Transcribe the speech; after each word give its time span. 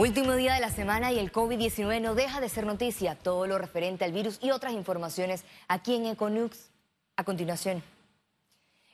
Último 0.00 0.34
día 0.34 0.54
de 0.54 0.60
la 0.60 0.70
semana 0.70 1.10
y 1.10 1.18
el 1.18 1.32
COVID-19 1.32 2.00
no 2.00 2.14
deja 2.14 2.40
de 2.40 2.48
ser 2.48 2.64
noticia. 2.64 3.16
Todo 3.16 3.48
lo 3.48 3.58
referente 3.58 4.04
al 4.04 4.12
virus 4.12 4.38
y 4.40 4.52
otras 4.52 4.72
informaciones 4.72 5.42
aquí 5.66 5.96
en 5.96 6.06
Econux. 6.06 6.70
A 7.16 7.24
continuación. 7.24 7.82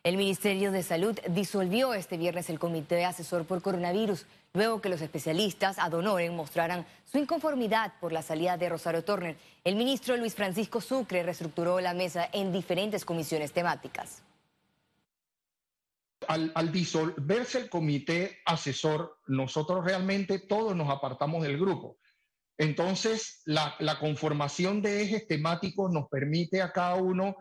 El 0.03 0.17
Ministerio 0.17 0.73
de 0.73 0.83
Salud 0.83 1.15
disolvió 1.29 1.93
este 1.93 2.17
viernes 2.17 2.49
el 2.49 2.59
Comité 2.59 3.05
Asesor 3.05 3.45
por 3.45 3.61
Coronavirus, 3.61 4.25
luego 4.55 4.81
que 4.81 4.89
los 4.89 5.03
especialistas 5.03 5.79
ad 5.79 5.93
honorem 5.93 6.35
mostraran 6.35 6.87
su 7.05 7.19
inconformidad 7.19 7.93
por 8.01 8.11
la 8.11 8.23
salida 8.23 8.57
de 8.57 8.71
Rosario 8.71 9.05
Turner. 9.05 9.37
El 9.63 9.77
ministro 9.77 10.17
Luis 10.17 10.35
Francisco 10.35 10.81
Sucre 10.81 11.23
reestructuró 11.23 11.81
la 11.81 11.93
mesa 11.93 12.31
en 12.33 12.51
diferentes 12.51 13.05
comisiones 13.05 13.53
temáticas 13.53 14.23
al, 16.29 16.73
disolverse 16.73 17.59
el 17.59 17.69
comité 17.69 18.39
asesor, 18.47 19.19
nosotros 19.27 19.85
realmente 19.85 20.39
todos 20.39 20.75
nos 20.75 20.91
apartamos 20.91 21.43
del 21.43 21.59
grupo. 21.59 21.99
Entonces, 22.59 23.43
la, 23.47 23.77
conformación 23.99 24.81
de 24.83 25.03
ejes 25.03 25.27
temáticos 25.27 25.93
nos 25.93 26.09
permite 26.09 26.63
a 26.63 26.73
cada 26.73 26.97
uno 26.97 27.37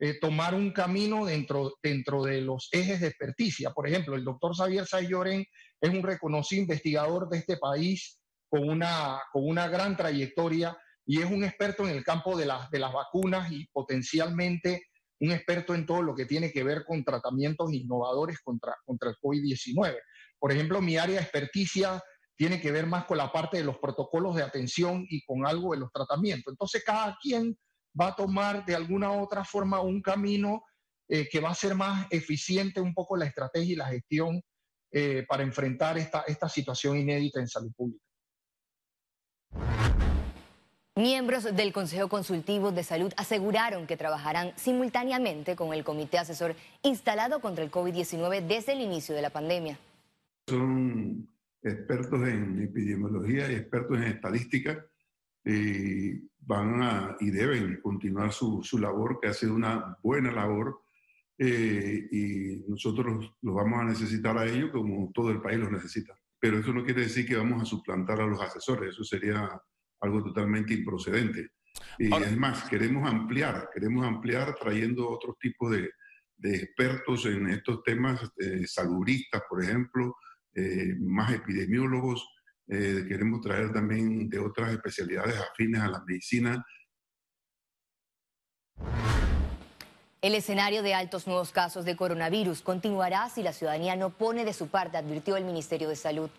eh, 0.00 0.18
tomar 0.20 0.54
un 0.54 0.72
camino 0.72 1.24
dentro, 1.24 1.74
dentro 1.82 2.22
de 2.22 2.40
los 2.40 2.68
ejes 2.72 3.00
de 3.00 3.08
experticia. 3.08 3.70
Por 3.72 3.86
ejemplo, 3.86 4.16
el 4.16 4.24
doctor 4.24 4.56
Xavier 4.56 4.86
Sayoren 4.86 5.44
es 5.80 5.90
un 5.90 6.02
reconocido 6.02 6.62
investigador 6.62 7.28
de 7.28 7.38
este 7.38 7.58
país 7.58 8.20
con 8.48 8.68
una, 8.68 9.20
con 9.32 9.46
una 9.46 9.68
gran 9.68 9.96
trayectoria 9.96 10.76
y 11.06 11.20
es 11.20 11.30
un 11.30 11.44
experto 11.44 11.86
en 11.86 11.94
el 11.94 12.04
campo 12.04 12.36
de, 12.36 12.46
las 12.46 12.70
de 12.70 12.78
las 12.78 12.92
vacunas 12.92 13.52
y 13.52 13.66
potencialmente 13.66 14.86
un 15.24 15.32
experto 15.32 15.74
en 15.74 15.86
todo 15.86 16.02
lo 16.02 16.14
que 16.14 16.26
tiene 16.26 16.52
que 16.52 16.62
ver 16.62 16.84
con 16.84 17.02
tratamientos 17.04 17.72
innovadores 17.72 18.40
contra, 18.40 18.76
contra 18.84 19.10
el 19.10 19.16
COVID-19. 19.16 19.96
Por 20.38 20.52
ejemplo, 20.52 20.82
mi 20.82 20.96
área 20.96 21.16
de 21.16 21.22
experticia 21.22 22.02
tiene 22.36 22.60
que 22.60 22.70
ver 22.70 22.86
más 22.86 23.04
con 23.06 23.18
la 23.18 23.32
parte 23.32 23.56
de 23.58 23.64
los 23.64 23.78
protocolos 23.78 24.36
de 24.36 24.42
atención 24.42 25.06
y 25.08 25.24
con 25.24 25.46
algo 25.46 25.72
de 25.72 25.80
los 25.80 25.90
tratamientos. 25.92 26.52
Entonces, 26.52 26.82
cada 26.84 27.16
quien 27.22 27.56
va 27.98 28.08
a 28.08 28.16
tomar 28.16 28.64
de 28.66 28.74
alguna 28.74 29.12
u 29.12 29.22
otra 29.22 29.44
forma 29.44 29.80
un 29.80 30.02
camino 30.02 30.62
eh, 31.08 31.28
que 31.30 31.40
va 31.40 31.50
a 31.50 31.54
ser 31.54 31.74
más 31.74 32.06
eficiente 32.10 32.80
un 32.80 32.92
poco 32.92 33.16
la 33.16 33.26
estrategia 33.26 33.72
y 33.72 33.76
la 33.76 33.86
gestión 33.86 34.42
eh, 34.90 35.24
para 35.28 35.42
enfrentar 35.42 35.96
esta, 35.96 36.24
esta 36.26 36.48
situación 36.48 36.98
inédita 36.98 37.40
en 37.40 37.48
salud 37.48 37.72
pública. 37.74 38.04
Miembros 40.96 41.56
del 41.56 41.72
Consejo 41.72 42.08
Consultivo 42.08 42.70
de 42.70 42.84
Salud 42.84 43.12
aseguraron 43.16 43.88
que 43.88 43.96
trabajarán 43.96 44.52
simultáneamente 44.54 45.56
con 45.56 45.74
el 45.74 45.82
Comité 45.82 46.18
Asesor 46.18 46.54
instalado 46.84 47.40
contra 47.40 47.64
el 47.64 47.70
COVID-19 47.72 48.46
desde 48.46 48.74
el 48.74 48.80
inicio 48.80 49.12
de 49.12 49.22
la 49.22 49.30
pandemia. 49.30 49.76
Son 50.46 51.28
expertos 51.60 52.28
en 52.28 52.62
epidemiología 52.62 53.50
y 53.50 53.56
expertos 53.56 53.96
en 53.96 54.04
estadística 54.04 54.86
y 55.44 56.28
van 56.38 56.80
a, 56.80 57.16
y 57.18 57.30
deben 57.30 57.80
continuar 57.80 58.32
su, 58.32 58.62
labor, 58.78 59.18
que 59.20 59.26
ha 59.26 59.34
sido 59.34 59.52
una 59.52 59.98
buena 60.00 60.30
labor, 60.30 60.80
eh, 61.36 62.06
y 62.08 62.70
nosotros 62.70 63.34
los 63.42 63.54
vamos 63.54 63.80
a 63.80 63.84
necesitar 63.84 64.38
a 64.38 64.46
ellos 64.46 64.70
como 64.70 65.10
todo 65.12 65.32
el 65.32 65.42
país 65.42 65.58
los 65.58 65.72
necesita. 65.72 66.14
Pero 66.38 66.60
eso 66.60 66.72
no 66.72 66.84
quiere 66.84 67.02
decir 67.02 67.26
que 67.26 67.36
vamos 67.36 67.60
a 67.60 67.64
suplantar 67.64 68.20
a 68.20 68.26
los 68.26 68.40
asesores, 68.40 68.90
eso 68.90 69.02
sería 69.02 69.60
algo 70.04 70.22
totalmente 70.22 70.74
improcedente. 70.74 71.50
Y 71.98 72.14
es 72.14 72.36
más, 72.36 72.68
queremos 72.68 73.08
ampliar, 73.08 73.68
queremos 73.72 74.06
ampliar 74.06 74.54
trayendo 74.54 75.08
otros 75.08 75.36
tipos 75.38 75.72
de, 75.72 75.90
expertos 76.42 77.24
en 77.24 77.48
estos 77.48 77.82
temas, 77.84 78.20
eh, 78.36 78.66
saludistas, 78.66 79.42
por 79.48 79.62
ejemplo, 79.62 80.14
eh, 80.54 80.94
más 81.00 81.32
epidemiólogos. 81.32 82.28
Eh, 82.68 83.04
queremos 83.08 83.40
traer 83.40 83.72
también 83.72 84.28
de 84.28 84.38
otras 84.38 84.72
especialidades 84.72 85.36
afines 85.38 85.80
a 85.80 85.88
la 85.88 86.04
medicina. 86.06 86.64
El 90.20 90.34
escenario 90.34 90.82
de 90.82 90.94
altos 90.94 91.26
nuevos 91.26 91.50
casos 91.50 91.84
de 91.84 91.96
coronavirus 91.96 92.60
continuará 92.62 93.28
si 93.30 93.42
la 93.42 93.52
ciudadanía 93.52 93.96
no 93.96 94.10
pone 94.10 94.44
de 94.44 94.52
su 94.52 94.68
parte, 94.68 94.96
advirtió 94.98 95.36
el 95.36 95.44
Ministerio 95.44 95.88
de 95.88 95.96
Salud. 95.96 96.30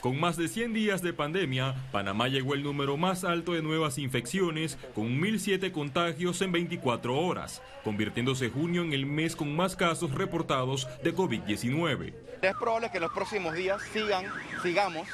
Con 0.00 0.20
más 0.20 0.36
de 0.36 0.48
100 0.48 0.74
días 0.74 1.00
de 1.00 1.14
pandemia, 1.14 1.74
Panamá 1.90 2.28
llegó 2.28 2.54
el 2.54 2.62
número 2.62 2.96
más 2.98 3.24
alto 3.24 3.54
de 3.54 3.62
nuevas 3.62 3.96
infecciones, 3.96 4.78
con 4.94 5.20
1.007 5.20 5.72
contagios 5.72 6.42
en 6.42 6.52
24 6.52 7.18
horas, 7.18 7.62
convirtiéndose 7.82 8.50
junio 8.50 8.82
en 8.82 8.92
el 8.92 9.06
mes 9.06 9.34
con 9.34 9.56
más 9.56 9.74
casos 9.74 10.12
reportados 10.12 10.86
de 11.02 11.14
COVID-19. 11.14 12.14
Es 12.42 12.54
probable 12.56 12.90
que 12.90 12.98
en 12.98 13.04
los 13.04 13.12
próximos 13.12 13.54
días 13.54 13.82
sigan, 13.92 14.26
sigamos 14.62 15.08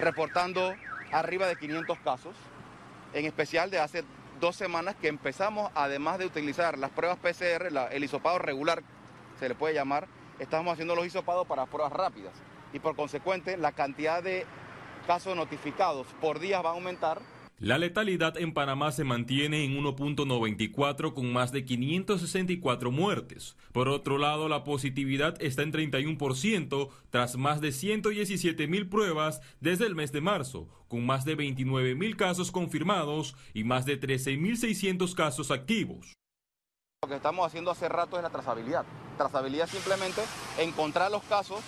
reportando 0.00 0.74
arriba 1.12 1.46
de 1.46 1.56
500 1.56 1.98
casos, 1.98 2.34
en 3.12 3.26
especial 3.26 3.70
de 3.70 3.80
hace 3.80 4.02
dos 4.40 4.56
semanas 4.56 4.96
que 5.00 5.08
empezamos, 5.08 5.70
además 5.74 6.18
de 6.18 6.26
utilizar 6.26 6.78
las 6.78 6.90
pruebas 6.90 7.18
PCR, 7.18 7.68
el 7.92 8.02
hisopado 8.02 8.38
regular, 8.38 8.82
se 9.38 9.48
le 9.50 9.54
puede 9.54 9.74
llamar, 9.74 10.08
estamos 10.38 10.72
haciendo 10.72 10.96
los 10.96 11.06
hisopados 11.06 11.46
para 11.46 11.66
pruebas 11.66 11.92
rápidas 11.92 12.32
y 12.72 12.78
por 12.78 12.96
consecuente 12.96 13.56
la 13.56 13.72
cantidad 13.72 14.22
de 14.22 14.46
casos 15.06 15.36
notificados 15.36 16.06
por 16.20 16.38
día 16.38 16.62
va 16.62 16.70
a 16.70 16.74
aumentar. 16.74 17.20
La 17.62 17.78
letalidad 17.78 18.36
en 18.38 18.54
Panamá 18.54 18.90
se 18.90 19.04
mantiene 19.04 19.64
en 19.64 19.80
1.94 19.80 21.14
con 21.14 21.32
más 21.32 21.52
de 21.52 21.64
564 21.64 22.90
muertes. 22.90 23.56
Por 23.70 23.88
otro 23.88 24.18
lado, 24.18 24.48
la 24.48 24.64
positividad 24.64 25.40
está 25.40 25.62
en 25.62 25.72
31% 25.72 26.88
tras 27.10 27.36
más 27.36 27.60
de 27.60 27.70
117 27.70 28.66
mil 28.66 28.88
pruebas 28.88 29.42
desde 29.60 29.86
el 29.86 29.94
mes 29.94 30.10
de 30.10 30.20
marzo, 30.20 30.66
con 30.88 31.06
más 31.06 31.24
de 31.24 31.36
29 31.36 31.94
mil 31.94 32.16
casos 32.16 32.50
confirmados 32.50 33.36
y 33.54 33.62
más 33.62 33.86
de 33.86 34.00
13.600 34.00 35.14
casos 35.14 35.52
activos. 35.52 36.14
Lo 37.04 37.08
que 37.08 37.14
estamos 37.14 37.46
haciendo 37.46 37.70
hace 37.70 37.88
rato 37.88 38.16
es 38.16 38.24
la 38.24 38.30
trazabilidad. 38.30 38.84
Trazabilidad 39.18 39.68
simplemente 39.68 40.22
encontrar 40.58 41.12
los 41.12 41.22
casos 41.24 41.60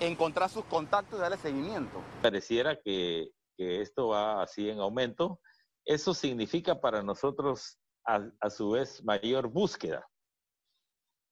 encontrar 0.00 0.50
sus 0.50 0.64
contactos 0.64 1.18
y 1.18 1.22
darle 1.22 1.36
seguimiento. 1.38 2.02
Pareciera 2.22 2.78
que, 2.80 3.30
esto 3.58 4.08
va 4.08 4.42
así 4.42 4.68
en 4.68 4.80
aumento. 4.80 5.40
Eso 5.84 6.12
significa 6.12 6.78
para 6.80 7.02
nosotros 7.02 7.78
a, 8.04 8.50
su 8.50 8.70
vez 8.70 9.02
mayor 9.02 9.48
búsqueda. 9.48 10.06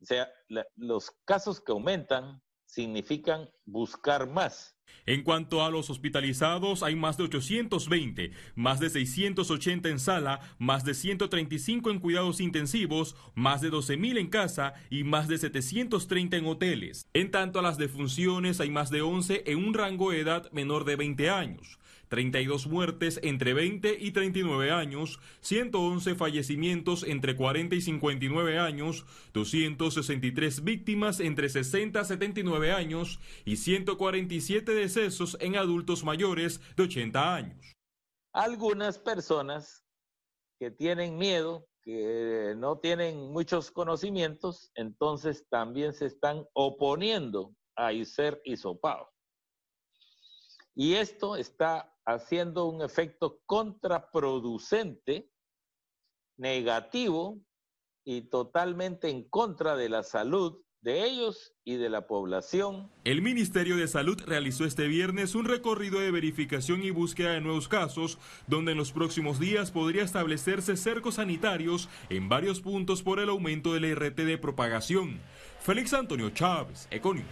O 0.00 0.06
sea, 0.06 0.32
los 0.76 1.10
casos 1.26 1.60
que 1.60 1.72
aumentan 1.72 2.41
significan 2.66 3.50
buscar 3.66 4.26
más. 4.28 4.74
En 5.06 5.22
cuanto 5.22 5.62
a 5.62 5.71
los 5.71 5.91
hospitalizados, 5.91 6.83
hay 6.83 6.97
más 6.97 7.19
de 7.19 7.25
820, 7.25 8.33
más 8.55 8.81
de 8.81 8.89
680 8.89 9.91
en 9.91 9.99
sala, 9.99 10.41
más 10.59 10.84
de 10.84 10.95
135 10.95 11.91
en 11.91 11.99
cuidados 11.99 12.41
intensivos, 12.41 13.15
más 13.34 13.61
de 13.61 13.71
12.000 13.71 14.19
en 14.19 14.28
casa 14.28 14.75
y 14.89 15.05
más 15.05 15.28
de 15.28 15.37
730 15.37 16.39
en 16.39 16.47
hoteles. 16.47 17.06
En 17.12 17.31
tanto 17.31 17.59
a 17.59 17.62
las 17.62 17.77
defunciones, 17.77 18.61
hay 18.61 18.71
más 18.71 18.89
de 18.91 19.03
11 19.03 19.43
en 19.47 19.59
un 19.59 19.75
rango 19.75 20.11
de 20.11 20.21
edad 20.21 20.50
menor 20.53 20.87
de 20.87 20.97
20 20.97 21.28
años. 21.28 21.78
32 22.14 22.69
muertes 22.69 23.19
entre 23.25 23.54
20 23.54 23.97
y 23.98 24.12
39 24.12 24.70
años, 24.70 25.19
111 25.41 26.14
fallecimientos 26.14 27.02
entre 27.02 27.34
40 27.34 27.75
y 27.75 27.80
59 27.80 28.56
años, 28.56 29.04
263 29.32 30.62
víctimas 30.62 31.19
entre 31.19 31.48
60 31.48 32.00
y 32.00 32.04
79 32.04 32.70
años 32.70 33.19
y 33.44 33.56
147 33.56 34.75
decesos 34.75 35.36
en 35.41 35.56
adultos 35.56 36.04
mayores 36.04 36.60
de 36.76 36.84
80 36.84 37.34
años. 37.34 37.75
Algunas 38.32 38.96
personas 39.00 39.84
que 40.60 40.70
tienen 40.70 41.19
miedo, 41.19 41.66
que 41.82 42.54
no 42.56 42.78
tienen 42.78 43.32
muchos 43.32 43.72
conocimientos, 43.72 44.70
entonces 44.76 45.48
también 45.48 45.92
se 45.92 46.06
están 46.06 46.46
oponiendo 46.52 47.56
a 47.75 47.91
ser 48.04 48.41
hisopado. 48.44 49.13
Y 50.75 50.94
esto 50.94 51.37
está 51.37 51.94
haciendo 52.05 52.67
un 52.67 52.82
efecto 52.82 53.41
contraproducente, 53.47 55.31
negativo 56.37 57.41
y 58.05 58.23
totalmente 58.23 59.09
en 59.09 59.29
contra 59.29 59.76
de 59.76 59.88
la 59.88 60.03
salud 60.03 60.65
de 60.85 61.03
ellos 61.03 61.55
y 61.65 61.76
de 61.76 61.88
la 61.88 62.06
población. 62.06 62.91
El 63.05 63.23
Ministerio 63.23 63.79
de 63.79 63.88
Salud 63.88 64.21
realizó 64.26 64.67
este 64.67 64.87
viernes 64.87 65.35
un 65.35 65.47
recorrido 65.47 65.99
de 65.99 66.11
verificación 66.11 66.82
y 66.82 66.91
búsqueda 66.91 67.31
de 67.31 67.41
nuevos 67.41 67.69
casos, 67.69 68.19
donde 68.49 68.73
en 68.73 68.79
los 68.79 68.93
próximos 68.93 69.41
días 69.41 69.70
podría 69.70 70.03
establecerse 70.03 70.77
cercos 70.77 71.15
sanitarios 71.15 71.88
en 72.11 72.29
varios 72.29 72.61
puntos 72.61 73.03
por 73.03 73.19
el 73.19 73.31
aumento 73.31 73.73
del 73.73 73.97
RT 73.97 74.17
de 74.17 74.37
propagación. 74.37 75.20
Félix 75.61 75.94
Antonio 75.94 76.29
Chávez, 76.29 76.87
Econius. 76.91 77.25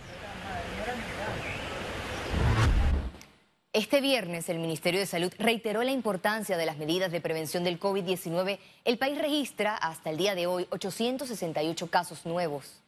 Este 3.75 4.03
viernes 4.03 4.51
el 4.51 4.59
Ministerio 4.59 5.01
de 5.01 5.07
Salud 5.07 5.33
reiteró 5.39 5.83
la 5.83 5.93
importancia 5.93 6.59
de 6.59 6.67
las 6.67 6.77
medidas 6.77 7.11
de 7.11 7.23
prevención 7.23 7.65
del 7.65 7.81
COVID-19. 7.81 8.59
El 8.85 8.99
país 8.99 9.17
registra 9.17 9.75
hasta 9.75 10.11
el 10.11 10.19
día 10.19 10.35
de 10.35 10.47
hoy 10.47 10.67
868 10.69 11.87
casos 11.87 12.27
nuevos. 12.27 12.83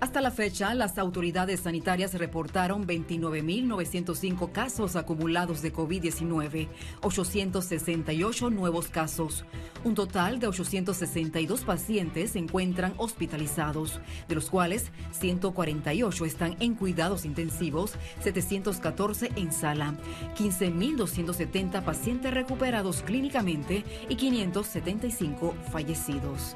Hasta 0.00 0.20
la 0.20 0.30
fecha, 0.30 0.74
las 0.74 0.96
autoridades 0.96 1.58
sanitarias 1.58 2.14
reportaron 2.14 2.86
29.905 2.86 4.52
casos 4.52 4.94
acumulados 4.94 5.60
de 5.60 5.72
COVID-19, 5.72 6.68
868 7.02 8.50
nuevos 8.50 8.86
casos. 8.86 9.44
Un 9.82 9.96
total 9.96 10.38
de 10.38 10.46
862 10.46 11.62
pacientes 11.62 12.30
se 12.30 12.38
encuentran 12.38 12.94
hospitalizados, 12.96 14.00
de 14.28 14.36
los 14.36 14.50
cuales 14.50 14.92
148 15.18 16.24
están 16.26 16.54
en 16.60 16.76
cuidados 16.76 17.24
intensivos, 17.24 17.94
714 18.20 19.32
en 19.34 19.52
sala, 19.52 19.96
15.270 20.36 21.82
pacientes 21.82 22.32
recuperados 22.32 23.02
clínicamente 23.02 23.84
y 24.08 24.14
575 24.14 25.56
fallecidos. 25.72 26.54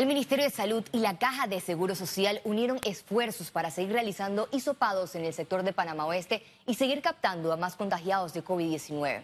El 0.00 0.06
Ministerio 0.06 0.46
de 0.46 0.50
Salud 0.50 0.82
y 0.92 1.00
la 1.00 1.18
Caja 1.18 1.46
de 1.46 1.60
Seguro 1.60 1.94
Social 1.94 2.40
unieron 2.44 2.80
esfuerzos 2.86 3.50
para 3.50 3.70
seguir 3.70 3.92
realizando 3.92 4.48
hisopados 4.50 5.14
en 5.14 5.26
el 5.26 5.34
sector 5.34 5.62
de 5.62 5.74
Panamá 5.74 6.06
Oeste 6.06 6.42
y 6.66 6.76
seguir 6.76 7.02
captando 7.02 7.52
a 7.52 7.58
más 7.58 7.76
contagiados 7.76 8.32
de 8.32 8.42
COVID-19. 8.42 9.20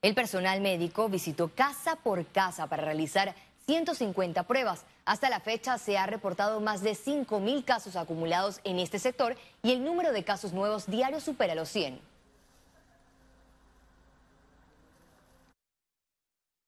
El 0.00 0.14
personal 0.14 0.60
médico 0.60 1.08
visitó 1.08 1.48
casa 1.48 1.96
por 1.96 2.24
casa 2.26 2.68
para 2.68 2.84
realizar 2.84 3.34
150 3.66 4.44
pruebas. 4.44 4.84
Hasta 5.06 5.28
la 5.28 5.40
fecha 5.40 5.76
se 5.76 5.98
ha 5.98 6.06
reportado 6.06 6.60
más 6.60 6.82
de 6.82 6.92
5.000 6.92 7.64
casos 7.64 7.96
acumulados 7.96 8.60
en 8.62 8.78
este 8.78 9.00
sector 9.00 9.36
y 9.64 9.72
el 9.72 9.82
número 9.82 10.12
de 10.12 10.22
casos 10.22 10.52
nuevos 10.52 10.86
diarios 10.86 11.24
supera 11.24 11.56
los 11.56 11.68
100. 11.70 11.98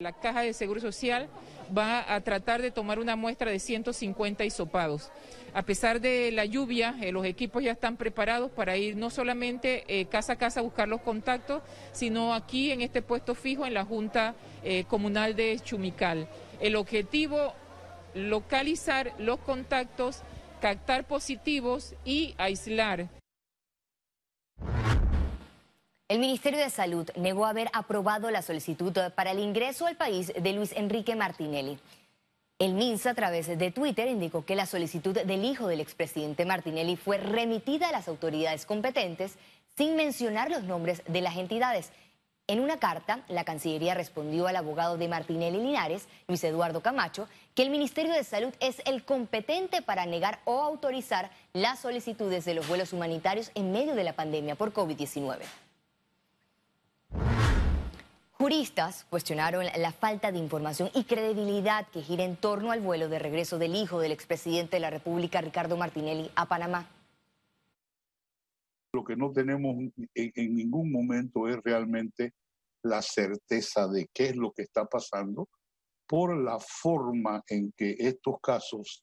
La 0.01 0.13
Caja 0.13 0.41
de 0.41 0.53
Seguro 0.55 0.81
Social 0.81 1.29
va 1.77 2.15
a 2.15 2.21
tratar 2.21 2.63
de 2.63 2.71
tomar 2.71 2.99
una 2.99 3.17
muestra 3.17 3.51
de 3.51 3.59
150 3.59 4.45
hisopados. 4.45 5.11
A 5.53 5.63
pesar 5.63 6.01
de 6.01 6.33
la 6.33 6.45
lluvia, 6.45 6.97
eh, 7.01 7.13
los 7.13 7.25
equipos 7.25 7.63
ya 7.63 7.73
están 7.73 7.97
preparados 7.97 8.51
para 8.51 8.77
ir 8.77 8.97
no 8.97 9.09
solamente 9.11 9.85
eh, 9.87 10.07
casa 10.07 10.33
a 10.33 10.37
casa 10.37 10.61
a 10.61 10.65
buscar 10.65 10.89
los 10.89 11.01
contactos, 11.01 11.63
sino 11.93 12.35
aquí 12.35 12.73
en 12.73 12.81
este 12.81 13.03
puesto 13.03 13.35
fijo 13.35 13.65
en 13.65 13.75
la 13.75 13.85
Junta 13.85 14.35
eh, 14.65 14.85
Comunal 14.85 15.37
de 15.37 15.61
Chumical. 15.61 16.29
El 16.61 16.75
objetivo, 16.75 17.55
localizar 18.15 19.13
los 19.19 19.39
contactos, 19.39 20.23
captar 20.61 21.07
positivos 21.07 21.95
y 22.05 22.35
aislar. 22.37 23.09
El 26.15 26.21
Ministerio 26.21 26.61
de 26.61 26.71
Salud 26.71 27.11
negó 27.17 27.45
haber 27.45 27.69
aprobado 27.73 28.31
la 28.31 28.41
solicitud 28.41 28.97
para 29.17 29.33
el 29.33 29.41
ingreso 29.41 29.89
al 29.89 29.97
país 29.97 30.33
de 30.33 30.53
Luis 30.53 30.71
Enrique 30.71 31.17
Martinelli. 31.17 31.77
El 32.61 32.75
MINSA 32.75 33.11
a 33.11 33.15
través 33.15 33.49
de 33.49 33.73
Twitter 33.73 34.07
indicó 34.07 34.45
que 34.45 34.55
la 34.55 34.67
solicitud 34.67 35.19
del 35.19 35.45
hijo 35.45 35.67
del 35.67 35.81
expresidente 35.81 36.45
Martinelli 36.45 36.95
fue 36.95 37.19
remitida 37.19 37.89
a 37.89 37.91
las 37.91 38.07
autoridades 38.07 38.65
competentes 38.65 39.35
sin 39.77 39.97
mencionar 39.97 40.53
los 40.53 40.63
nombres 40.63 41.03
de 41.09 41.21
las 41.21 41.37
entidades. 41.37 41.91
En 42.47 42.61
una 42.61 42.77
carta, 42.77 43.25
la 43.27 43.43
Cancillería 43.43 43.95
respondió 43.95 44.47
al 44.47 44.55
abogado 44.55 44.97
de 44.97 45.09
Martinelli 45.09 45.59
Linares, 45.59 46.07
Luis 46.29 46.45
Eduardo 46.45 46.81
Camacho, 46.81 47.27
que 47.57 47.63
el 47.63 47.71
Ministerio 47.71 48.13
de 48.13 48.23
Salud 48.23 48.55
es 48.61 48.83
el 48.87 49.05
competente 49.05 49.83
para 49.83 50.07
negar 50.07 50.39
o 50.45 50.63
autorizar 50.63 51.33
las 51.55 51.81
solicitudes 51.81 52.45
de 52.45 52.55
los 52.55 52.69
vuelos 52.69 52.93
humanitarios 52.93 53.51
en 53.57 53.73
medio 53.73 53.97
de 53.97 54.05
la 54.05 54.13
pandemia 54.13 54.55
por 54.55 54.73
COVID-19. 54.73 55.41
Juristas 58.45 59.07
cuestionaron 59.09 59.65
la 59.79 59.91
falta 59.91 60.31
de 60.31 60.37
información 60.39 60.91
y 60.95 61.05
credibilidad 61.05 61.89
que 61.89 62.03
gira 62.03 62.25
en 62.25 62.37
torno 62.37 62.73
al 62.73 62.83
vuelo 62.83 63.09
de 63.09 63.19
regreso 63.19 63.59
del 63.59 63.75
hijo 63.75 64.01
del 64.01 64.13
expresidente 64.13 64.77
de 64.77 64.81
la 64.81 64.91
República, 64.91 65.41
Ricardo 65.41 65.79
Martinelli, 65.79 66.31
a 66.37 66.47
Panamá. 66.47 66.87
Lo 68.93 69.03
que 69.03 69.17
no 69.17 69.33
tenemos 69.33 69.77
en, 70.15 70.55
ningún 70.55 70.93
momento 70.93 71.49
es 71.49 71.57
realmente 71.65 72.35
la 72.83 73.01
certeza 73.01 73.89
de 73.89 74.11
qué 74.13 74.27
es 74.27 74.37
lo 74.37 74.53
que 74.53 74.65
está 74.65 74.85
pasando 74.85 75.49
por 76.07 76.37
la 76.37 76.59
forma 76.61 77.43
en 77.49 77.73
que 77.75 77.97
estos 77.99 78.35
casos 78.43 79.03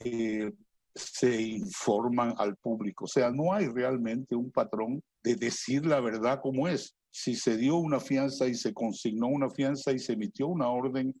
eh, 0.00 0.50
se 0.92 1.42
informan 1.42 2.34
al 2.38 2.56
público. 2.56 3.04
O 3.04 3.08
sea, 3.08 3.30
no 3.30 3.52
hay 3.52 3.68
realmente 3.68 4.34
un 4.34 4.50
patrón 4.50 5.00
de 5.22 5.36
decir 5.36 5.86
la 5.86 6.00
verdad 6.00 6.40
como 6.42 6.66
es 6.66 6.96
si 7.16 7.34
se 7.34 7.56
dio 7.56 7.76
una 7.76 7.98
fianza 7.98 8.46
y 8.46 8.54
se 8.54 8.74
consignó 8.74 9.28
una 9.28 9.48
fianza 9.48 9.90
y 9.90 9.98
se 9.98 10.12
emitió 10.12 10.48
una 10.48 10.68
orden 10.68 11.18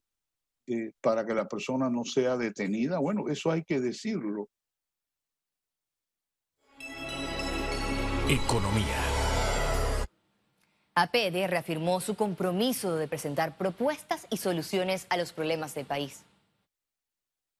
eh, 0.66 0.92
para 1.00 1.24
que 1.24 1.32
la 1.32 1.48
persona 1.48 1.88
no 1.88 2.04
sea 2.04 2.36
detenida, 2.36 2.98
bueno, 2.98 3.30
eso 3.30 3.50
hay 3.50 3.64
que 3.64 3.80
decirlo. 3.80 4.50
Economía. 8.28 9.02
APD 10.94 11.48
reafirmó 11.48 12.02
su 12.02 12.14
compromiso 12.14 12.96
de 12.96 13.08
presentar 13.08 13.56
propuestas 13.56 14.26
y 14.28 14.36
soluciones 14.36 15.06
a 15.08 15.16
los 15.16 15.32
problemas 15.32 15.74
del 15.74 15.86
país. 15.86 16.26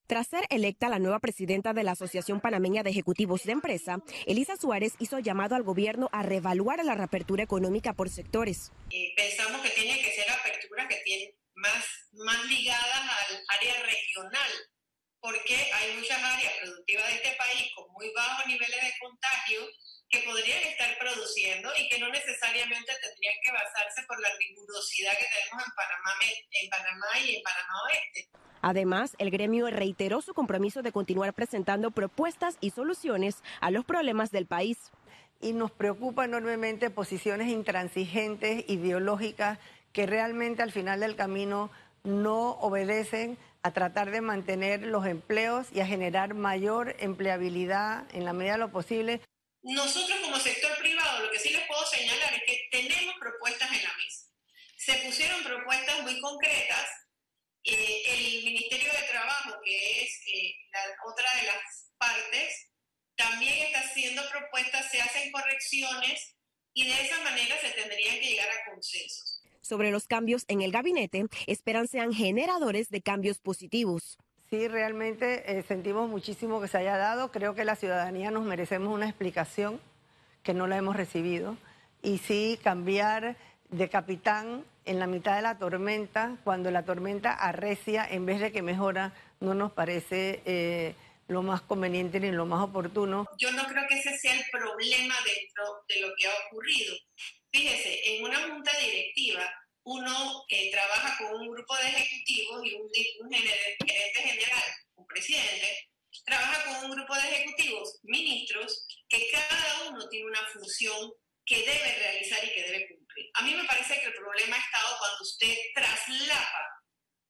Tras 0.07 0.29
ser 0.29 0.47
electa 0.51 0.89
la 0.89 1.01
nueva 1.01 1.19
presidenta 1.19 1.73
de 1.73 1.83
la 1.83 1.93
Asociación 1.93 2.41
Panameña 2.41 2.85
de 2.85 2.91
Ejecutivos 2.91 3.43
de 3.43 3.51
Empresa, 3.51 3.99
Elisa 4.25 4.57
Suárez 4.57 4.95
hizo 5.01 5.19
llamado 5.19 5.57
al 5.57 5.65
gobierno 5.65 6.09
a 6.13 6.23
reevaluar 6.23 6.85
la 6.85 6.95
reapertura 6.95 7.43
económica 7.43 7.93
por 7.93 8.09
sectores. 8.09 8.71
pensamos 9.17 9.63
que 9.63 9.71
tiene 9.71 10.01
que 10.01 10.13
ser 10.13 10.31
apertura 10.31 10.87
que 10.87 11.03
tiene 11.05 11.35
más, 11.57 11.85
más 12.13 12.45
ligadas 12.47 13.01
al 13.01 13.45
área 13.49 13.83
regional, 13.83 14.51
porque 15.19 15.57
hay 15.57 15.97
muchas 15.97 16.23
áreas 16.23 16.53
productivas 16.63 17.09
de 17.09 17.15
este 17.15 17.33
país 17.33 17.69
con 17.75 17.93
muy 17.93 18.09
bajos 18.15 18.47
niveles 18.47 18.81
de 18.81 18.93
contagio 19.01 19.61
que 20.09 20.21
podrían 20.21 20.63
estar 20.63 20.86
produciendo 21.07 21.69
y 21.79 21.89
que 21.89 21.99
no 21.99 22.09
necesariamente 22.09 22.93
tendrían 23.01 23.35
que 23.45 23.53
basarse 23.53 24.03
por 24.07 24.21
la 24.21 24.29
rigurosidad 24.39 25.13
que 25.13 25.27
tenemos 25.27 25.65
en 25.67 25.73
Panamá, 25.75 26.11
en 26.51 26.71
Panamá 26.71 27.07
y 27.25 27.37
en 27.37 27.43
Panamá 27.43 27.75
Oeste. 27.87 28.29
Además, 28.63 29.15
el 29.19 29.31
gremio 29.31 29.71
reiteró 29.71 30.21
su 30.21 30.35
compromiso 30.35 30.83
de 30.83 30.93
continuar 30.93 31.33
presentando 31.35 31.91
propuestas 31.93 32.57
y 32.61 32.71
soluciones 32.71 33.43
a 33.61 33.71
los 33.71 33.85
problemas 33.85 34.33
del 34.33 34.47
país. 34.47 34.91
Y 35.41 35.53
nos 35.53 35.71
preocupa 35.71 36.25
enormemente 36.25 36.91
posiciones 36.91 37.49
intransigentes, 37.49 38.65
ideológicas, 38.69 39.59
que 39.93 40.07
realmente 40.07 40.63
al 40.63 40.73
final 40.73 41.01
del 41.01 41.15
camino 41.15 41.71
no 42.03 42.53
obedecen 42.61 43.39
a 43.63 43.73
tratar 43.73 44.11
de 44.11 44.21
mantener 44.21 44.83
los 44.83 45.07
empleos 45.07 45.69
y 45.73 45.81
a 45.81 45.87
generar 45.87 46.35
mayor 46.35 46.97
empleabilidad 46.99 48.05
en 48.15 48.25
la 48.25 48.33
medida 48.33 48.53
de 48.53 48.59
lo 48.59 48.71
posible. 48.71 49.21
Nosotros 49.67 50.21
como 50.21 50.39
sector 50.39 50.79
privado 50.79 51.25
lo 51.25 51.31
que 51.33 51.41
sí 51.41 51.51
les 51.51 51.67
puedo 51.67 51.85
señalar 51.87 52.35
es 52.35 52.43
que 52.47 52.69
tenemos 52.71 53.17
propuestas 53.19 53.69
en 53.73 53.83
la 53.83 53.97
mesa. 53.97 54.27
Se 54.77 54.95
pusieron 54.99 55.43
propuestas 55.43 56.03
muy 56.03 56.21
concretas 56.21 56.87
eh, 57.65 58.03
el 58.07 58.45
Ministerio 58.45 58.93
de 58.93 59.09
Trabajo, 59.11 59.59
que 59.65 60.05
es 60.05 60.21
eh, 60.33 60.55
la 60.73 60.81
otra 61.11 61.35
de 61.41 61.47
las 61.49 61.91
partes, 61.99 62.71
también 63.17 63.67
está 63.67 63.81
haciendo 63.81 64.23
propuestas, 64.31 64.89
se 64.89 65.01
hacen 65.01 65.33
correcciones 65.33 66.37
y 66.73 66.87
de 66.87 67.03
esa 67.03 67.21
manera 67.23 67.61
se 67.61 67.71
tendrían 67.71 68.21
que 68.21 68.31
llegar 68.31 68.49
a 68.49 68.71
consensos. 68.71 69.43
Sobre 69.63 69.91
los 69.91 70.07
cambios 70.07 70.45
en 70.47 70.63
el 70.63 70.71
gabinete, 70.71 71.25
esperan 71.49 71.89
sean 71.89 72.15
generadores 72.15 72.89
de 72.89 73.03
cambios 73.03 73.41
positivos. 73.41 74.17
Sí, 74.51 74.69
realmente 74.69 75.59
eh, 75.59 75.65
sentimos 75.67 76.09
muchísimo 76.09 76.61
que 76.61 76.69
se 76.69 76.79
haya 76.79 76.97
dado. 76.97 77.33
Creo 77.33 77.55
que 77.55 77.65
la 77.65 77.75
ciudadanía 77.75 78.31
nos 78.31 78.45
merecemos 78.45 78.95
una 78.95 79.09
explicación 79.09 79.81
que 80.45 80.55
no 80.55 80.69
la 80.69 80.77
hemos 80.77 80.97
recibido. 80.97 81.57
Y 82.03 82.19
sí, 82.19 82.59
cambiar 82.63 83.37
de 83.71 83.89
capitán 83.89 84.65
en 84.85 85.01
la 85.01 85.09
mitad 85.09 85.35
de 85.35 85.43
la 85.43 85.59
tormenta, 85.59 86.37
cuando 86.45 86.71
la 86.71 86.85
tormenta 86.85 87.33
arrecia 87.33 88.07
en 88.09 88.25
vez 88.25 88.41
de 88.41 88.53
que 88.53 88.63
mejora, 88.63 89.13
no 89.41 89.55
nos 89.55 89.73
parece 89.73 90.41
eh, 90.45 90.95
lo 91.27 91.43
más 91.43 91.61
conveniente 91.63 92.21
ni 92.21 92.31
lo 92.31 92.47
más 92.47 92.63
oportuno. 92.63 93.27
Yo 93.39 93.51
no 93.51 93.67
creo 93.67 93.85
que 93.89 93.99
ese 93.99 94.17
sea 94.17 94.33
el 94.33 94.45
problema 94.53 95.15
dentro 95.25 95.65
de 95.89 96.01
lo 96.01 96.15
que 96.17 96.29
ha 96.29 96.31
ocurrido. 96.47 96.95
Fíjese, 97.51 98.17
en 98.17 98.25
una 98.25 98.39
junta 98.49 98.71
directiva 98.79 99.43
uno 99.87 100.45
eh, 100.49 100.71
trabaja 100.73 101.17
con 101.17 101.41
un 101.41 101.49
grupo 101.49 101.77
de 101.77 101.87
ejecutivos 101.87 102.61
y 102.65 102.75
un, 102.75 102.91
un 103.21 103.33
gerente 103.33 104.21
general, 104.21 104.65
un 104.97 105.07
presidente, 105.07 105.89
trabaja 106.25 106.65
con 106.65 106.87
un 106.87 106.97
grupo 106.97 107.15
de 107.15 107.21
ejecutivos, 107.21 108.01
ministros, 108.03 108.85
que 109.09 109.31
cada 109.31 109.89
uno 109.89 110.09
tiene 110.09 110.27
una 110.27 110.45
función 110.53 111.13
que 111.45 111.59
debe 111.59 111.99
realizar 112.01 112.45
y 112.45 112.53
que 112.53 112.63
debe 112.65 112.89
cumplir. 112.89 113.31
A 113.35 113.45
mí 113.45 113.55
me 113.55 113.65
parece 113.65 114.01
que 114.01 114.07
el 114.07 114.15
problema 114.15 114.57
ha 114.57 114.59
estado 114.59 114.99
cuando 114.99 115.23
usted 115.23 115.55
traslapa 115.73 116.83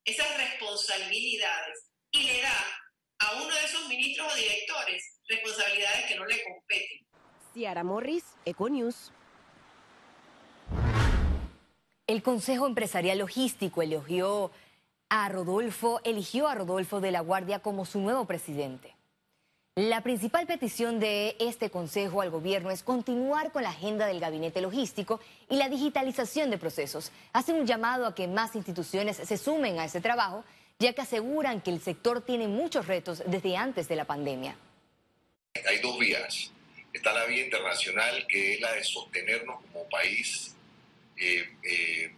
esas 0.06 0.36
responsabilidades 0.38 1.90
y 2.10 2.22
le 2.22 2.40
da 2.40 2.80
a 3.18 3.42
uno 3.42 3.54
de 3.54 3.64
esos 3.66 3.86
ministros 3.86 4.32
o 4.32 4.36
directores 4.36 5.20
responsabilidades 5.28 6.06
que 6.06 6.16
no 6.16 6.24
le 6.24 6.42
competen. 6.42 7.06
Ciara 7.52 7.84
Morris, 7.84 8.24
Econews. 8.46 9.12
El 12.06 12.22
Consejo 12.22 12.68
Empresarial 12.68 13.18
Logístico 13.18 13.82
elogió 13.82 14.52
a 15.08 15.28
Rodolfo, 15.28 16.00
eligió 16.04 16.46
a 16.46 16.54
Rodolfo 16.54 17.00
de 17.00 17.10
la 17.10 17.18
Guardia 17.18 17.58
como 17.58 17.84
su 17.84 17.98
nuevo 17.98 18.26
presidente. 18.26 18.94
La 19.74 20.02
principal 20.02 20.46
petición 20.46 21.00
de 21.00 21.34
este 21.40 21.68
Consejo 21.68 22.22
al 22.22 22.30
Gobierno 22.30 22.70
es 22.70 22.84
continuar 22.84 23.50
con 23.50 23.64
la 23.64 23.70
agenda 23.70 24.06
del 24.06 24.20
gabinete 24.20 24.60
logístico 24.60 25.20
y 25.50 25.56
la 25.56 25.68
digitalización 25.68 26.48
de 26.48 26.58
procesos. 26.58 27.10
Hacen 27.32 27.56
un 27.56 27.66
llamado 27.66 28.06
a 28.06 28.14
que 28.14 28.28
más 28.28 28.54
instituciones 28.54 29.16
se 29.16 29.36
sumen 29.36 29.80
a 29.80 29.84
ese 29.84 30.00
trabajo, 30.00 30.44
ya 30.78 30.92
que 30.92 31.02
aseguran 31.02 31.60
que 31.60 31.72
el 31.72 31.80
sector 31.80 32.20
tiene 32.20 32.46
muchos 32.46 32.86
retos 32.86 33.24
desde 33.26 33.56
antes 33.56 33.88
de 33.88 33.96
la 33.96 34.04
pandemia. 34.04 34.56
Hay 35.68 35.80
dos 35.80 35.98
vías. 35.98 36.52
Está 36.92 37.12
la 37.12 37.24
vía 37.24 37.44
internacional, 37.44 38.26
que 38.28 38.54
es 38.54 38.60
la 38.60 38.72
de 38.74 38.84
sostenernos 38.84 39.60
como 39.72 39.88
país 39.88 40.55
eh, 41.18 41.48
eh, 41.62 42.10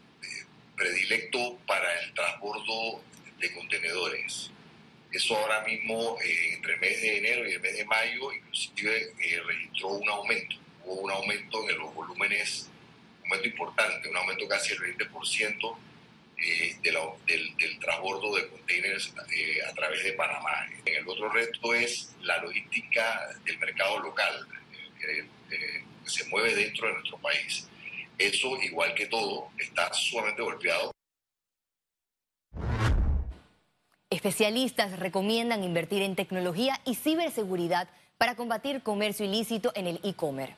predilecto 0.77 1.57
para 1.67 2.01
el 2.03 2.13
transbordo 2.15 3.01
de 3.39 3.53
contenedores. 3.53 4.51
Eso 5.13 5.37
ahora 5.37 5.61
mismo, 5.63 6.19
eh, 6.21 6.55
entre 6.55 6.75
el 6.75 6.81
mes 6.81 7.01
de 7.01 7.19
enero 7.19 7.49
y 7.49 7.53
el 7.53 7.61
mes 7.61 7.77
de 7.77 7.85
mayo, 7.85 8.33
inclusive 8.33 9.13
registró 9.47 9.89
un 9.89 10.09
aumento. 10.09 10.57
Hubo 10.85 11.03
un 11.03 11.11
aumento 11.13 11.71
en 11.71 11.79
los 11.79 11.95
volúmenes, 11.95 12.69
un 13.19 13.25
aumento 13.27 13.49
importante, 13.49 14.09
un 14.09 14.17
aumento 14.17 14.49
casi 14.49 14.71
del 14.71 14.97
20% 14.97 15.79
del, 16.83 17.57
del, 17.57 17.79
transbordo 17.79 18.35
de 18.37 18.49
contenedores 18.49 19.13
a 19.69 19.75
través 19.75 20.03
de 20.03 20.13
Panamá. 20.13 20.69
El 20.85 21.09
otro 21.09 21.29
reto 21.31 21.75
es 21.75 22.15
la 22.23 22.39
logística 22.39 23.29
del 23.45 23.59
mercado 23.59 24.01
local, 24.01 24.47
que 24.99 25.25
se 26.07 26.25
mueve 26.27 26.55
dentro 26.55 26.89
de 26.89 26.95
nuestro 26.95 27.19
país. 27.19 27.69
Eso, 28.19 28.61
igual 28.61 28.95
que 28.95 29.07
todo, 29.07 29.51
está 29.59 29.93
sumamente 29.95 30.43
golpeado. 30.43 30.91
Especialistas 34.11 34.99
recomiendan 34.99 35.63
invertir 35.63 36.03
en 36.03 36.17
tecnología 36.17 36.81
y 36.85 36.97
ciberseguridad 36.97 37.89
para 38.17 38.35
combatir 38.35 38.83
comercio 38.83 39.25
ilícito 39.25 39.71
en 39.77 39.87
el 39.87 40.01
e-commerce. 40.03 40.57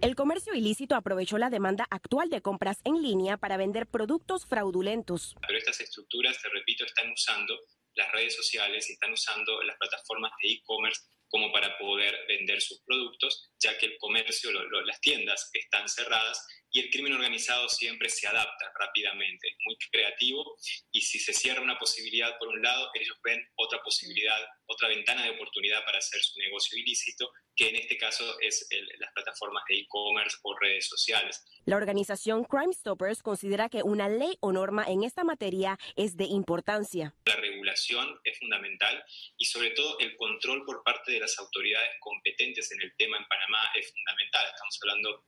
El 0.00 0.16
comercio 0.16 0.54
ilícito 0.54 0.96
aprovechó 0.96 1.38
la 1.38 1.50
demanda 1.50 1.86
actual 1.90 2.30
de 2.30 2.40
compras 2.40 2.78
en 2.84 3.02
línea 3.02 3.36
para 3.36 3.56
vender 3.56 3.86
productos 3.86 4.46
fraudulentos. 4.46 5.36
Pero 5.46 5.58
estas 5.58 5.80
estructuras, 5.80 6.40
te 6.42 6.48
repito, 6.48 6.84
están 6.84 7.10
usando 7.12 7.54
las 7.94 8.10
redes 8.10 8.34
sociales 8.34 8.88
y 8.88 8.94
están 8.94 9.12
usando 9.12 9.62
las 9.62 9.76
plataformas 9.76 10.32
de 10.42 10.54
e-commerce 10.54 11.02
como 11.28 11.52
para 11.52 11.78
poder 11.78 12.14
vender 12.26 12.60
sus 12.60 12.80
productos, 12.82 13.51
ya 13.62 13.76
que 13.78 13.86
el 13.86 13.96
comercio, 13.98 14.50
las 14.52 15.00
tiendas 15.00 15.50
están 15.52 15.88
cerradas 15.88 16.46
y 16.74 16.80
el 16.80 16.90
crimen 16.90 17.12
organizado 17.12 17.68
siempre 17.68 18.08
se 18.08 18.26
adapta 18.26 18.72
rápidamente, 18.80 19.48
es 19.48 19.56
muy 19.66 19.76
creativo 19.90 20.56
y 20.90 21.02
si 21.02 21.18
se 21.18 21.32
cierra 21.34 21.60
una 21.60 21.78
posibilidad 21.78 22.38
por 22.38 22.48
un 22.48 22.62
lado, 22.62 22.90
ellos 22.94 23.18
ven 23.22 23.46
otra 23.56 23.82
posibilidad, 23.82 24.38
otra 24.66 24.88
ventana 24.88 25.22
de 25.22 25.30
oportunidad 25.30 25.84
para 25.84 25.98
hacer 25.98 26.22
su 26.22 26.38
negocio 26.40 26.78
ilícito, 26.78 27.30
que 27.54 27.68
en 27.68 27.76
este 27.76 27.98
caso 27.98 28.24
es 28.40 28.66
las 28.98 29.12
plataformas 29.12 29.64
de 29.68 29.80
e-commerce 29.80 30.38
o 30.42 30.58
redes 30.58 30.88
sociales. 30.88 31.44
La 31.66 31.76
organización 31.76 32.44
Crime 32.44 32.72
Stoppers 32.72 33.22
considera 33.22 33.68
que 33.68 33.82
una 33.82 34.08
ley 34.08 34.38
o 34.40 34.52
norma 34.52 34.86
en 34.88 35.04
esta 35.04 35.24
materia 35.24 35.78
es 35.96 36.16
de 36.16 36.24
importancia. 36.24 37.14
La 37.26 37.36
regulación 37.36 38.18
es 38.24 38.38
fundamental 38.38 39.04
y 39.36 39.44
sobre 39.44 39.70
todo 39.70 39.98
el 39.98 40.16
control 40.16 40.64
por 40.64 40.82
parte 40.82 41.12
de 41.12 41.20
las 41.20 41.38
autoridades 41.38 41.90
competentes 42.00 42.72
en 42.72 42.80
el 42.80 42.94
tema 42.96 43.18
en 43.18 43.26
Panamá 43.52 43.70
es 43.78 43.92
fundamental. 43.92 44.44
Estamos 44.50 44.78
hablando 44.82 45.24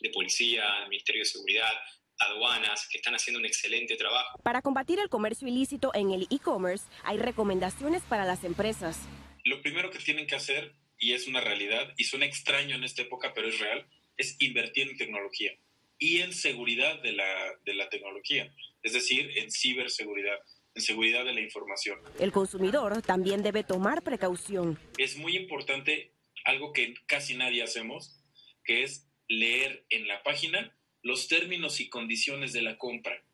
de 0.00 0.10
policía, 0.10 0.64
Ministerio 0.88 1.20
de 1.20 1.26
Seguridad, 1.26 1.72
aduanas, 2.18 2.88
que 2.90 2.98
están 2.98 3.14
haciendo 3.14 3.38
un 3.38 3.46
excelente 3.46 3.96
trabajo. 3.96 4.38
Para 4.42 4.62
combatir 4.62 4.98
el 4.98 5.08
comercio 5.08 5.46
ilícito 5.46 5.90
en 5.94 6.10
el 6.10 6.26
e-commerce, 6.30 6.86
hay 7.04 7.18
recomendaciones 7.18 8.02
para 8.02 8.24
las 8.24 8.44
empresas. 8.44 8.98
Lo 9.44 9.60
primero 9.62 9.90
que 9.90 9.98
tienen 9.98 10.26
que 10.26 10.36
hacer, 10.36 10.74
y 10.98 11.12
es 11.12 11.26
una 11.26 11.40
realidad, 11.40 11.92
y 11.96 12.04
suena 12.04 12.26
extraño 12.26 12.76
en 12.76 12.84
esta 12.84 13.02
época, 13.02 13.32
pero 13.34 13.48
es 13.48 13.58
real, 13.58 13.86
es 14.16 14.36
invertir 14.40 14.88
en 14.90 14.96
tecnología 14.96 15.52
y 15.98 16.20
en 16.22 16.32
seguridad 16.32 17.02
de 17.02 17.12
la, 17.12 17.52
de 17.64 17.74
la 17.74 17.88
tecnología, 17.90 18.54
es 18.82 18.94
decir, 18.94 19.36
en 19.36 19.50
ciberseguridad 19.50 20.38
en 20.72 20.82
seguridad 20.82 21.24
de 21.24 21.34
la 21.34 21.40
información. 21.40 21.98
El 22.20 22.30
consumidor 22.30 23.02
también 23.02 23.42
debe 23.42 23.64
tomar 23.64 24.02
precaución. 24.02 24.78
Es 24.98 25.16
muy 25.16 25.36
importante 25.36 26.12
algo 26.50 26.72
que 26.72 26.94
casi 27.06 27.34
nadie 27.34 27.62
hacemos, 27.62 28.20
que 28.64 28.82
es 28.82 29.08
leer 29.28 29.86
en 29.88 30.08
la 30.08 30.22
página 30.22 30.76
los 31.02 31.28
términos 31.28 31.80
y 31.80 31.88
condiciones 31.88 32.52
de 32.52 32.62
la 32.62 32.76
compra. 32.76 33.24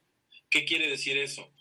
¿Qué 0.51 0.65
quiere 0.65 0.89
decir 0.89 1.19
eso? 1.19 1.53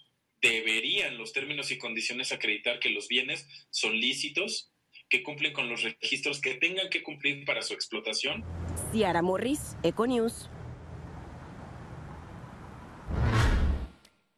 Deberían 0.41 1.17
los 1.17 1.33
términos 1.33 1.71
y 1.71 1.77
condiciones 1.77 2.31
acreditar 2.31 2.79
que 2.79 2.89
los 2.89 3.07
bienes 3.07 3.47
son 3.71 3.99
lícitos, 3.99 4.71
que 5.09 5.23
cumplen 5.23 5.53
con 5.53 5.69
los 5.69 5.83
registros 5.83 6.41
que 6.41 6.55
tengan 6.55 6.89
que 6.89 7.01
cumplir 7.01 7.45
para 7.45 7.61
su 7.61 7.73
explotación. 7.73 8.43
Ciara 8.91 9.21
Morris, 9.21 9.75
Econews. 9.83 10.49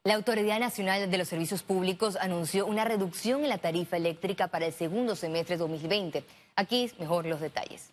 La 0.07 0.15
Autoridad 0.15 0.57
Nacional 0.61 1.11
de 1.11 1.17
los 1.17 1.27
Servicios 1.27 1.63
Públicos 1.63 2.15
anunció 2.15 2.65
una 2.65 2.85
reducción 2.85 3.43
en 3.43 3.49
la 3.49 3.57
tarifa 3.57 3.97
eléctrica 3.97 4.47
para 4.47 4.65
el 4.65 4.71
segundo 4.71 5.17
semestre 5.17 5.55
de 5.55 5.59
2020. 5.59 6.23
Aquí 6.55 6.89
mejor 6.97 7.25
los 7.25 7.41
detalles. 7.41 7.89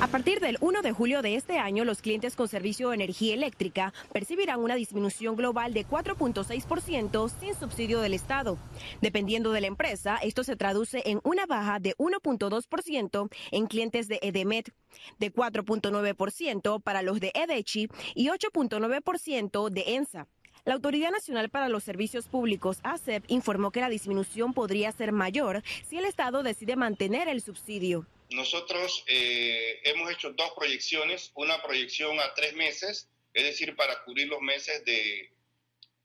A 0.00 0.06
partir 0.06 0.38
del 0.38 0.58
1 0.60 0.82
de 0.82 0.92
julio 0.92 1.22
de 1.22 1.34
este 1.34 1.58
año, 1.58 1.84
los 1.84 2.02
clientes 2.02 2.36
con 2.36 2.46
servicio 2.46 2.90
de 2.90 2.94
energía 2.94 3.34
eléctrica 3.34 3.92
percibirán 4.12 4.60
una 4.60 4.76
disminución 4.76 5.34
global 5.34 5.74
de 5.74 5.84
4.6% 5.84 7.28
sin 7.40 7.54
subsidio 7.56 7.98
del 7.98 8.14
Estado. 8.14 8.58
Dependiendo 9.00 9.50
de 9.50 9.60
la 9.60 9.66
empresa, 9.66 10.16
esto 10.22 10.44
se 10.44 10.54
traduce 10.54 11.02
en 11.04 11.20
una 11.24 11.46
baja 11.46 11.80
de 11.80 11.96
1.2% 11.96 13.28
en 13.50 13.66
clientes 13.66 14.06
de 14.06 14.20
EDEMET, 14.22 14.72
de 15.18 15.32
4.9% 15.34 16.80
para 16.80 17.02
los 17.02 17.18
de 17.18 17.32
EDECHI 17.34 17.88
y 18.14 18.28
8.9% 18.28 19.68
de 19.68 19.84
ENSA. 19.96 20.28
La 20.64 20.74
Autoridad 20.74 21.10
Nacional 21.10 21.48
para 21.48 21.68
los 21.68 21.82
Servicios 21.82 22.28
Públicos, 22.28 22.78
ASEP, 22.84 23.24
informó 23.26 23.72
que 23.72 23.80
la 23.80 23.88
disminución 23.88 24.54
podría 24.54 24.92
ser 24.92 25.10
mayor 25.10 25.64
si 25.88 25.98
el 25.98 26.04
Estado 26.04 26.44
decide 26.44 26.76
mantener 26.76 27.26
el 27.26 27.40
subsidio. 27.40 28.06
Nosotros 28.30 29.04
eh, 29.06 29.80
hemos 29.84 30.10
hecho 30.10 30.32
dos 30.32 30.52
proyecciones, 30.56 31.32
una 31.34 31.62
proyección 31.62 32.20
a 32.20 32.34
tres 32.34 32.54
meses, 32.54 33.08
es 33.32 33.44
decir, 33.44 33.74
para 33.74 34.04
cubrir 34.04 34.28
los 34.28 34.40
meses 34.40 34.84
de, 34.84 35.32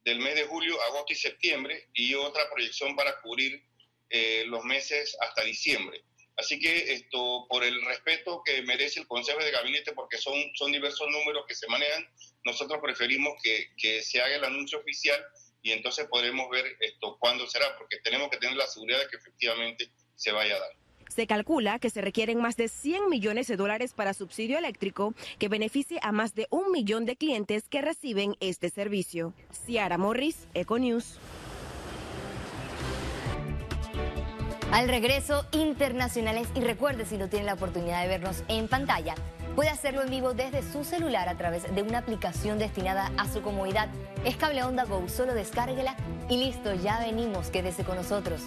del 0.06 0.20
mes 0.20 0.36
de 0.36 0.46
julio, 0.46 0.82
agosto 0.84 1.14
y 1.14 1.18
septiembre, 1.18 1.90
y 1.94 2.14
otra 2.14 2.50
proyección 2.50 2.96
para 2.96 3.20
cubrir 3.22 3.62
eh, 4.10 4.44
los 4.48 4.64
meses 4.64 5.18
hasta 5.20 5.44
diciembre. 5.44 6.04
Así 6.38 6.60
que 6.60 6.94
esto, 6.94 7.46
por 7.48 7.64
el 7.64 7.84
respeto 7.86 8.42
que 8.44 8.62
merece 8.64 9.02
el 9.02 9.08
Consejo 9.08 9.40
de 9.40 9.52
Gabinete, 9.52 9.94
porque 9.94 10.18
son, 10.18 10.34
son 10.56 10.72
diversos 10.72 11.08
números 11.10 11.46
que 11.48 11.56
se 11.56 11.68
manejan, 11.68 12.08
nosotros 12.46 12.80
preferimos 12.82 13.34
que, 13.44 13.68
que 13.78 14.02
se 14.02 14.22
haga 14.22 14.36
el 14.36 14.44
anuncio 14.44 14.80
oficial 14.80 15.24
y 15.62 15.72
entonces 15.72 16.08
podremos 16.08 16.50
ver 16.50 16.76
esto 16.80 17.18
cuándo 17.20 17.48
será, 17.48 17.78
porque 17.78 17.98
tenemos 18.00 18.30
que 18.30 18.38
tener 18.38 18.56
la 18.56 18.68
seguridad 18.68 19.00
de 19.00 19.08
que 19.10 19.18
efectivamente 19.18 19.92
se 20.16 20.32
vaya 20.32 20.56
a 20.56 20.60
dar. 20.60 20.83
Se 21.14 21.28
calcula 21.28 21.78
que 21.78 21.92
se 21.92 22.02
requieren 22.02 22.42
más 22.42 22.58
de 22.58 22.68
100 22.68 23.08
millones 23.08 23.46
de 23.46 23.56
dólares 23.56 23.94
para 23.94 24.16
subsidio 24.16 24.58
eléctrico 24.58 25.14
que 25.38 25.48
beneficie 25.48 26.00
a 26.02 26.12
más 26.12 26.34
de 26.34 26.48
un 26.50 26.72
millón 26.72 27.06
de 27.06 27.16
clientes 27.16 27.70
que 27.70 27.84
reciben 27.84 28.36
este 28.40 28.72
servicio. 28.72 29.32
Ciara 29.52 30.00
Morris, 30.00 30.48
Econews. 30.56 31.20
Al 34.72 34.90
regreso, 34.90 35.46
internacionales. 35.52 36.48
Y 36.56 36.62
recuerde, 36.62 37.06
si 37.06 37.18
no 37.18 37.30
tiene 37.30 37.46
la 37.46 37.54
oportunidad 37.54 38.02
de 38.02 38.08
vernos 38.08 38.44
en 38.48 38.68
pantalla, 38.68 39.14
puede 39.56 39.70
hacerlo 39.70 40.02
en 40.02 40.10
vivo 40.10 40.34
desde 40.34 40.64
su 40.64 40.84
celular 40.84 41.30
a 41.30 41.38
través 41.38 41.76
de 41.76 41.84
una 41.84 42.00
aplicación 42.00 42.58
destinada 42.58 43.12
a 43.20 43.32
su 43.32 43.44
comodidad. 43.44 43.88
Es 44.26 44.36
Cable 44.36 44.64
Onda 44.64 44.86
Go, 44.86 45.08
solo 45.10 45.36
descárguela 45.36 45.96
y 46.28 46.38
listo, 46.38 46.74
ya 46.74 46.98
venimos, 46.98 47.52
quédese 47.52 47.84
con 47.84 47.98
nosotros. 47.98 48.42